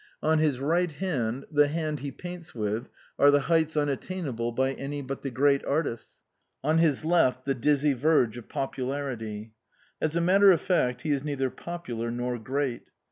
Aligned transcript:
On 0.23 0.39
his 0.39 0.59
right 0.59 0.91
hand, 0.91 1.45
the 1.51 1.67
hand 1.67 1.99
he 1.99 2.09
paints 2.11 2.55
with, 2.55 2.89
are 3.19 3.29
the 3.29 3.41
heights 3.41 3.77
unattainable 3.77 4.51
by 4.51 4.73
any 4.73 5.03
but 5.03 5.21
the 5.21 5.29
great 5.29 5.63
artists; 5.63 6.23
on 6.63 6.79
his 6.79 7.05
left, 7.05 7.45
the 7.45 7.53
dizzy 7.53 7.93
verge 7.93 8.35
of 8.35 8.49
popularity. 8.49 9.53
As 10.01 10.15
a 10.15 10.19
matter 10.21 10.51
of 10.51 10.59
fact, 10.59 11.01
he 11.03 11.11
is 11.11 11.23
neither 11.23 11.51
popular 11.51 12.09
nor 12.09 12.39
great. 12.39 12.87